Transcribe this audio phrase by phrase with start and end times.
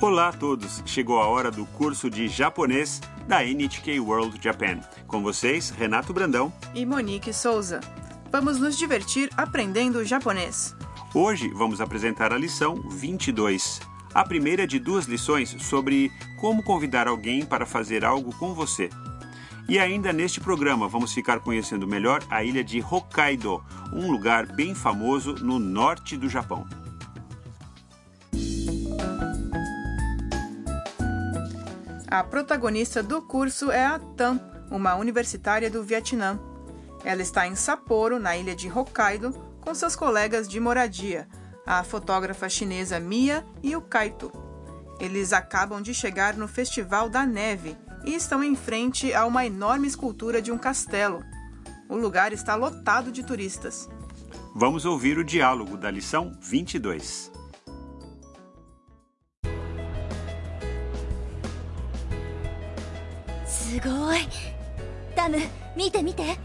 [0.00, 0.80] Olá a todos!
[0.86, 4.78] Chegou a hora do curso de japonês da NHK World Japan.
[5.08, 6.52] Com vocês, Renato Brandão.
[6.72, 7.80] e Monique Souza.
[8.30, 10.74] Vamos nos divertir aprendendo japonês.
[11.12, 13.80] Hoje vamos apresentar a lição 22.
[14.14, 18.88] A primeira de duas lições sobre como convidar alguém para fazer algo com você.
[19.68, 23.62] E ainda neste programa vamos ficar conhecendo melhor a ilha de Hokkaido,
[23.92, 26.66] um lugar bem famoso no norte do Japão.
[32.06, 36.40] A protagonista do curso é a Tam, uma universitária do Vietnã.
[37.04, 41.28] Ela está em Sapporo, na ilha de Hokkaido, com seus colegas de moradia,
[41.66, 44.32] a fotógrafa chinesa Mia e o Kaito.
[44.98, 47.76] Eles acabam de chegar no Festival da Neve
[48.07, 51.23] e estão em frente a uma enorme escultura de um castelo.
[51.89, 53.89] O lugar está lotado de turistas.
[54.55, 57.31] Vamos ouvir o diálogo da lição 22.
[63.73, 64.19] すごい
[65.15, 65.37] ダム
[65.75, 66.37] 見て見て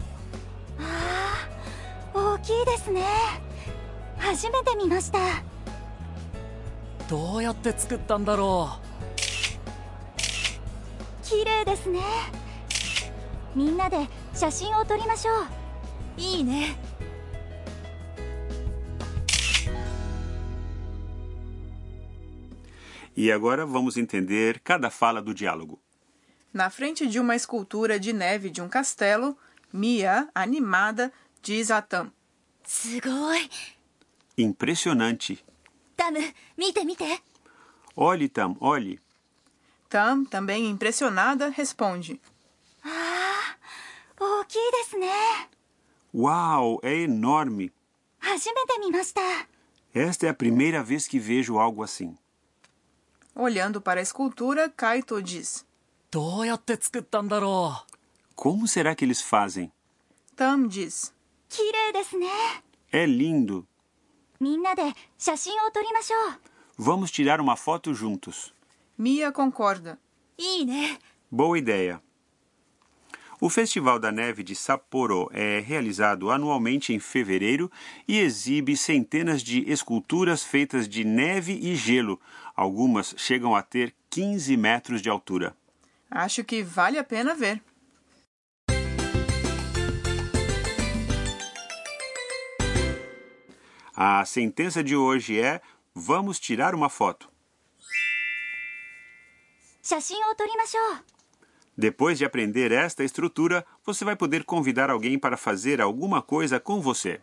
[0.79, 1.47] あ
[2.15, 3.05] あ大きいですね
[4.17, 5.19] 初めて見ました
[7.07, 8.79] どうやって作ったんだろ
[11.23, 11.99] 綺麗ですね
[13.55, 13.97] みんなで
[14.33, 15.31] 写真を撮りましょ
[16.17, 16.75] ういいね
[23.15, 25.77] E agora vamos entender cada fala do diálogo.
[26.53, 29.37] Na frente de uma escultura de neve de um castelo,
[29.73, 32.11] Mia, animada, diz a Tam:
[32.63, 33.49] すごい
[34.37, 35.43] Impressionante.
[35.97, 36.19] ダム
[36.55, 37.03] 見て見て
[37.97, 38.99] Olhe, Tam, olhe.
[39.94, 42.20] Tam, também impressionada, responde:
[42.84, 43.54] Ah,
[46.12, 47.72] Uau, é enorme!
[49.94, 52.18] Esta é a primeira vez que vejo algo assim.
[53.36, 55.64] Olhando para a escultura, Kaito diz:
[58.34, 59.70] Como será que eles fazem?
[60.34, 61.14] Tam diz:
[62.90, 63.64] É lindo!
[66.76, 68.53] Vamos tirar uma foto juntos.
[68.96, 69.98] Mia concorda.
[70.66, 70.98] Né?
[71.30, 72.00] Boa ideia.
[73.40, 77.70] O Festival da Neve de Sapporo é realizado anualmente em fevereiro
[78.06, 82.20] e exibe centenas de esculturas feitas de neve e gelo.
[82.54, 85.56] Algumas chegam a ter 15 metros de altura.
[86.08, 87.60] Acho que vale a pena ver.
[93.96, 95.60] A sentença de hoje é:
[95.92, 97.33] vamos tirar uma foto.
[101.77, 106.81] Depois de aprender esta estrutura, você vai poder convidar alguém para fazer alguma coisa com
[106.81, 107.21] você.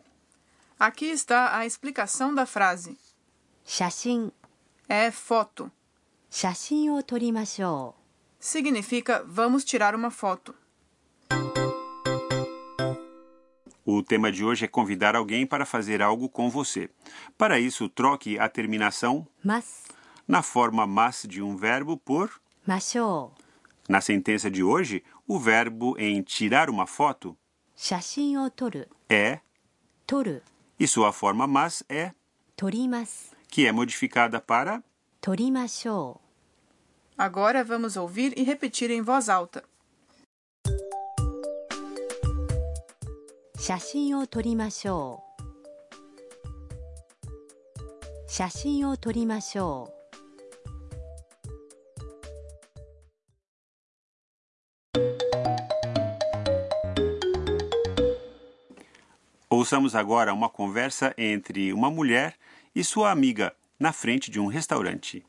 [0.79, 2.97] Aqui está a explicação da frase.
[3.67, 4.31] 写真
[4.89, 5.71] É foto.
[6.31, 7.95] 写真を撮りましょ
[8.39, 10.55] Significa vamos tirar uma foto.
[13.85, 16.91] O tema de hoje é convidar alguém para fazer algo com você.
[17.39, 19.87] Para isso, troque a terminação うます
[20.29, 22.31] na forma mas de um verbo por.
[23.90, 27.38] na sentença de hoje, o verbo em tirar uma foto
[29.10, 29.40] é
[30.06, 30.42] toru
[30.80, 32.12] e sua forma mas é
[32.56, 34.84] torimasu, que é modificada para
[35.20, 36.22] torimashou.
[37.18, 39.64] Agora vamos ouvir e repetir em voz alta.
[43.60, 45.22] Shashin o torimashou.
[48.28, 50.01] Shashin o torimashou.
[59.62, 62.36] Ouçamos agora uma conversa entre uma mulher
[62.74, 65.24] e sua amiga na frente de um restaurante.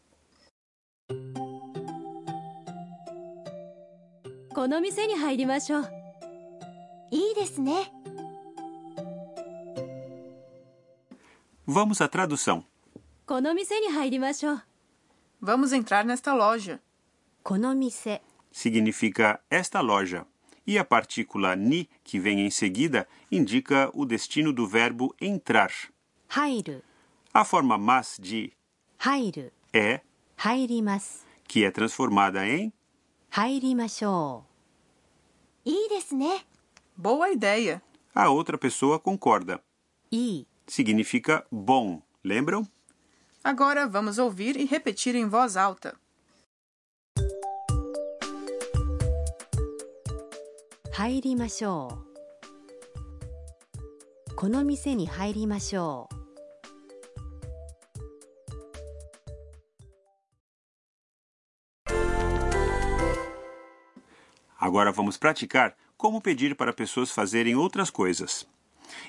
[11.67, 12.65] Vamos à tradução.
[15.39, 16.81] Vamos entrar nesta loja.
[18.51, 20.27] Significa esta loja
[20.67, 25.73] e a partícula ni, que vem em seguida, indica o destino do verbo entrar.
[26.29, 26.83] Hairu.
[27.33, 28.53] A forma mas de
[28.99, 30.01] hairu é
[30.37, 32.73] hairimasu, que é transformada em
[33.31, 34.47] hairimashou.
[36.13, 36.41] Né?
[36.97, 37.83] Boa ideia.
[38.15, 39.63] A outra pessoa concorda.
[40.13, 42.67] I significa bom, lembram?
[43.43, 45.97] Agora vamos ouvir e repetir em voz alta.
[51.05, 51.99] 入りましょ
[54.31, 56.15] うこの店に入りましょう
[64.57, 68.47] Agora vamos praticar como pedir para pessoas fazerem outras coisas.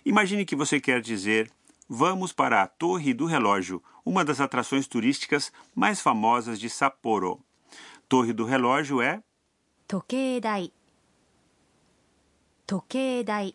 [0.03, 1.51] Imagine que você quer dizer:
[1.87, 7.39] Vamos para a Torre do Relógio, uma das atrações turísticas mais famosas de Sapporo.
[8.09, 9.21] Torre do Relógio é
[12.66, 13.54] 時計台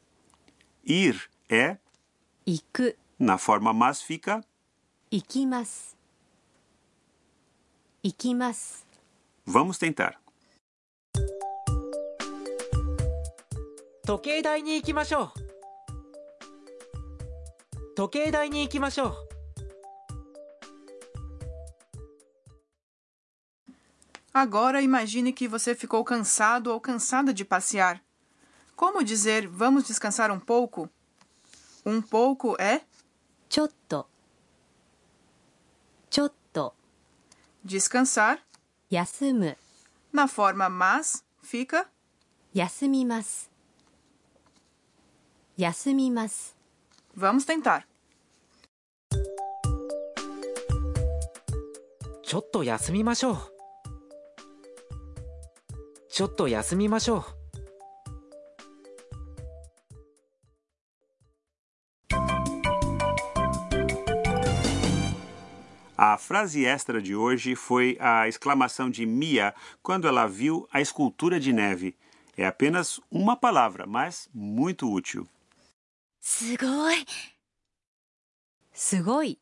[0.85, 1.15] ir,
[1.50, 1.77] é
[2.45, 4.44] 行く na forma mas fica
[5.11, 5.95] 行きます
[8.03, 8.85] 行きます
[9.47, 10.13] vamos tentar.
[14.05, 15.31] 時計台に行きましょう
[17.95, 19.13] 時計台に行きましょう
[24.35, 28.01] Agora imagine que você ficou cansado ou cansada de passear.
[28.77, 30.89] Como dizer vamos descansar um pouco?
[31.85, 32.81] Um pouco é
[33.50, 34.07] ちょっと
[36.09, 36.73] ちょっと
[37.65, 38.39] descansar.
[38.89, 39.57] 休む
[40.13, 41.88] Na forma mas fica
[42.53, 43.50] 休みます
[45.57, 46.55] 休みます
[47.17, 47.83] vamos tentar.
[52.23, 53.38] ちょっと休みましょう
[56.09, 57.36] ちょっと休みましょう
[66.28, 71.54] frase extra de hoje foi a exclamação de Mia quando ela viu a escultura de
[71.54, 71.96] neve.
[72.36, 75.26] É apenas uma palavra, mas muito útil.
[76.20, 77.06] Sugoi.
[78.75, 79.38] Sugoi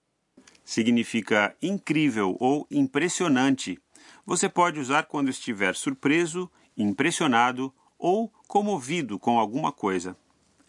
[0.64, 3.82] significa incrível ou impressionante.
[4.24, 10.16] Você pode usar quando estiver surpreso, impressionado ou comovido com alguma coisa.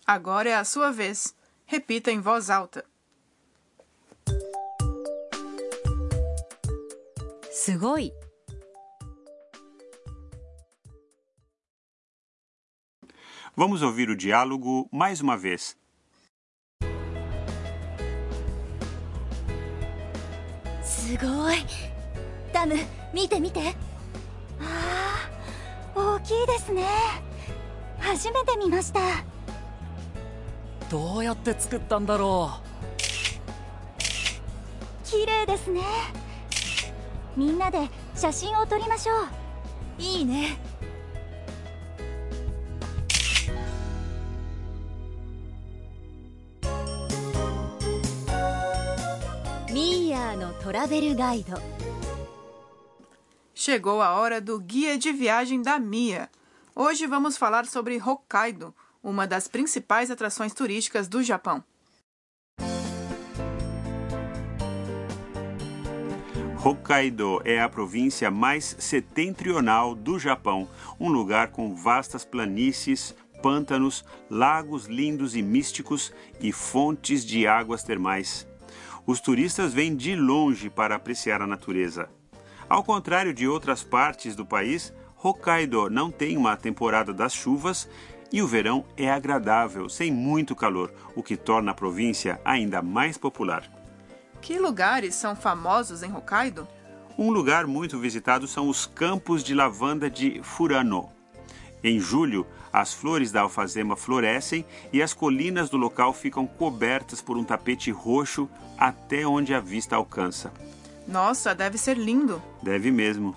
[0.03, 1.35] Agora é a sua vez.
[1.63, 2.83] Repita em voz alta.
[7.67, 8.13] すごい。
[13.57, 15.75] Vamos ouvir o diálogo mais uma vez.
[20.81, 21.57] すごい
[22.53, 22.75] ダム
[23.13, 23.75] 見て見て
[24.61, 25.29] あ
[25.93, 26.85] あ大きいですね
[27.99, 28.99] 初めて見ました
[30.89, 32.61] どうやって作ったんだろ
[35.03, 35.81] 綺麗ですね
[37.36, 39.12] みんなで写真を撮りましょ
[39.98, 40.58] ういいね
[49.72, 51.58] ミーヤーのトラベルガイド
[53.54, 56.28] Chegou a hora do guia de viagem da Mia.
[56.74, 61.62] Hoje vamos falar sobre Hokkaido, uma das principais atrações turísticas do Japão.
[66.67, 70.67] Hokkaido é a província mais setentrional do Japão,
[70.99, 76.11] um lugar com vastas planícies, pântanos, lagos lindos e místicos
[76.41, 78.45] e fontes de águas termais.
[79.05, 82.09] Os turistas vêm de longe para apreciar a natureza.
[82.67, 84.93] Ao contrário de outras partes do país,
[85.23, 87.89] Hokkaido não tem uma temporada das chuvas
[88.29, 93.17] e o verão é agradável, sem muito calor, o que torna a província ainda mais
[93.17, 93.76] popular.
[94.41, 96.67] Que lugares são famosos em Hokkaido?
[97.17, 101.09] Um lugar muito visitado são os campos de lavanda de Furano.
[101.83, 107.37] Em julho, as flores da alfazema florescem e as colinas do local ficam cobertas por
[107.37, 110.51] um tapete roxo até onde a vista alcança.
[111.07, 112.41] Nossa, deve ser lindo.
[112.61, 113.35] Deve mesmo.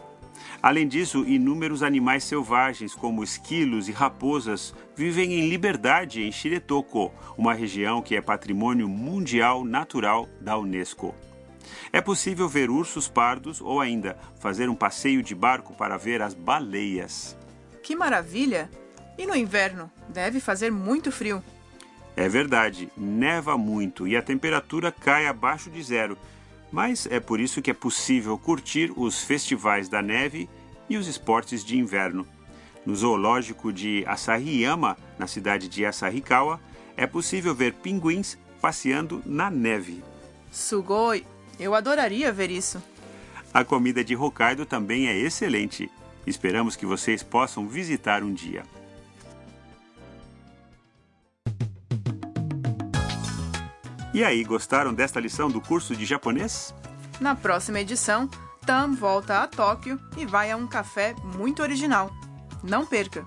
[0.63, 7.55] Além disso, inúmeros animais selvagens, como esquilos e raposas, vivem em liberdade em Shiretoko, uma
[7.55, 11.15] região que é patrimônio mundial natural da Unesco.
[11.93, 16.35] É possível ver ursos pardos ou ainda fazer um passeio de barco para ver as
[16.35, 17.37] baleias.
[17.83, 18.71] Que maravilha!
[19.19, 19.91] E no inverno?
[20.09, 21.43] Deve fazer muito frio.
[22.17, 26.19] É verdade, neva muito e a temperatura cai abaixo de zero,
[26.71, 30.49] mas é por isso que é possível curtir os festivais da neve
[30.89, 32.27] e os esportes de inverno.
[32.85, 36.61] No zoológico de Asahiyama, na cidade de Asahikawa,
[36.97, 40.03] é possível ver pinguins passeando na neve.
[40.51, 41.25] Sugoi!
[41.59, 42.83] Eu adoraria ver isso.
[43.53, 45.91] A comida de Hokkaido também é excelente.
[46.27, 48.63] Esperamos que vocês possam visitar um dia.
[54.13, 56.75] E aí, gostaram desta lição do curso de japonês?
[57.21, 58.29] Na próxima edição,
[58.67, 62.11] Tam volta a Tóquio e vai a um café muito original.
[62.63, 63.25] Não perca!